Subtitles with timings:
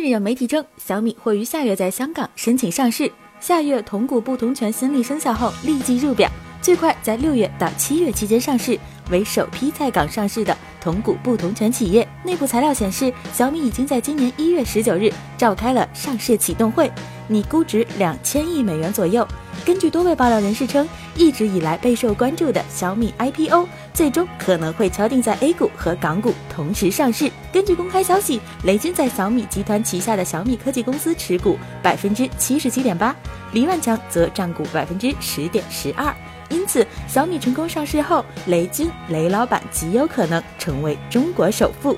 [0.00, 3.10] 日有媒体称，小米或于下月在香港申请上市。
[3.38, 6.30] 下月同股不同权新例生效后，立即入表，
[6.60, 8.78] 最快在六月到七月期间上市，
[9.10, 12.06] 为首批在港上市的同股不同权企业。
[12.22, 16.90] 内部材料显示，小米已经在今年一月十九日召开了上市启动会，
[17.28, 19.26] 拟估值两千亿美元左右。
[19.64, 27.30] 根据多位爆料人士称，一直以来备受关注的小米 IPO，最终可能会敲定在 A 股和港股同时上市。
[27.52, 33.14] 根据公开消息，雷军在小米集团旗下的小米科技公司持股百分之七十七点八，
[33.52, 36.14] 黎万强则占股百分之十点十二。
[36.48, 41.96] 因此，小米成功上市后，雷军雷老板极有可能成为中国首富。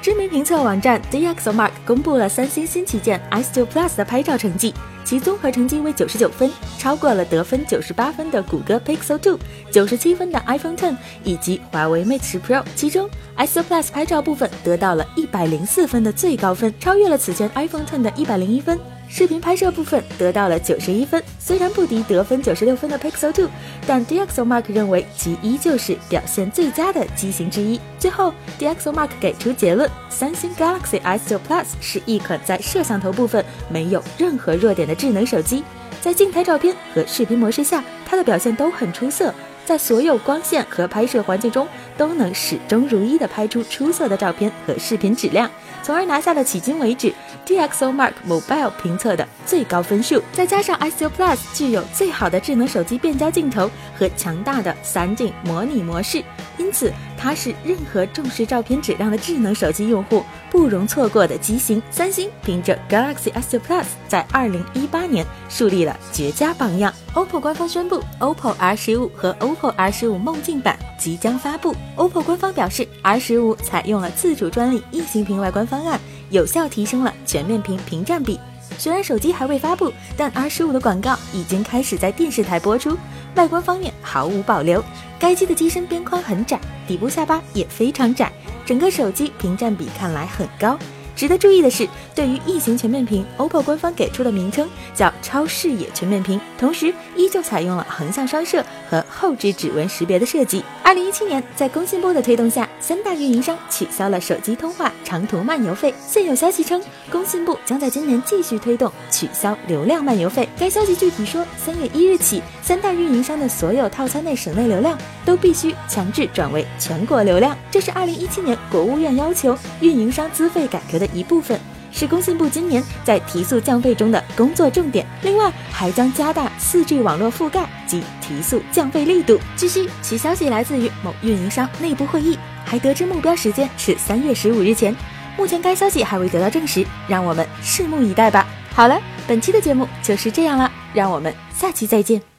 [0.00, 4.74] 知名评测网站 DxOMark 公布了三星新旗舰 S9 Plus 的拍照成绩。
[5.04, 9.36] 其综合成绩为九十九分，超过了得分九十八分的谷歌 Pixel 2、
[9.70, 12.64] 九十七分的 iPhone 10以及华为 Mate 10 Pro。
[12.76, 18.78] 其中，S9 Plus 拍照部分得到了一百零四分的最高分，超越了此前 iPhone 10的一百零一分。
[19.14, 23.46] 视频拍摄部分得到了九十一分，虽然不敌得分九十六分的 Pixel 2，
[23.86, 27.78] 但 DxOMark 认为其依旧是表现最佳的机型之一。
[27.98, 35.62] 最后，DxOMark 给出结论：三星 Galaxy S9 Plus 是一款在摄像头部分没有任何弱点的智能手机，
[36.00, 39.34] 在静态照片和视频模式下，它的表现都很出色。
[39.64, 45.50] 在所有光线和拍摄环境中，都能始终如一地拍出出色的照片和视频质量，
[45.82, 47.12] 从而拿下了迄今为止
[47.46, 50.22] DxOMark Mobile 评测的最高分数。
[50.32, 56.22] 再加上 S9 Plus 具有最好的智能手机变焦镜头和强大的三镜模拟模式，
[56.58, 61.80] 因此它是任何重视照片质量的智能手机用户不容错过的机型。
[61.90, 66.92] 三星凭着 Galaxy S9 Plus 在2018年树立了绝佳榜样。
[67.14, 71.76] OPPO 官方宣布，OPPO R15 和 OPPO R15 梦境版即将发布。
[71.96, 78.40] OPPO 官方表示，R15 采用了自主专利异形屏外观方案，有效提升了全面屏屏占比。
[78.78, 82.96] 虽然手机还未发布，但 R15 的广告已经开始在电视台播出。
[83.34, 84.82] 外观方面毫无保留，
[85.18, 88.32] 该机的机身边框很窄，底部下巴也非常窄，
[88.64, 90.78] 整个手机屏占比看来很高。
[91.22, 98.60] 值得注意的是，对于异形全面屏，OPPO 官方给出的名称叫超视野全面屏，同时依旧采用了横向双摄
[98.90, 100.64] 和后置指纹识别的设计。
[100.82, 105.94] 二零一七年，在工信部的推动下，三大运营商取消了手机通话长途漫游费。
[106.04, 110.48] 现有消息称，工信部将在今年继续推动取消流量漫游费。
[110.58, 117.56] 该消息具体说，三月一日起，三大运营商的所有套餐内省内流量都必须强制转为全国流量。
[117.70, 120.98] 这是二零一七年国务院要求运营商资费改革。
[121.02, 121.58] 的一部分
[121.90, 129.38] 是工信部今年在提速降费中的工作重点，另外还将加大 4G 网络覆盖及提速降费力度。
[129.56, 134.94] 据悉，其消息来自于某运营商内部会议，还得知目标时间是三月十五日前。
[135.36, 138.46] 目前该消息还未得到证实，让我们拭目以待吧。
[138.74, 142.31] 好了，本期的节目就是这样了，让我们下期再见。